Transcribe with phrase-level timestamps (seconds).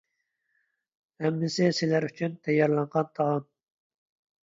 [1.27, 3.49] ھەممىسى سىلەر ئۈچۈن تەييارلانغان تائام.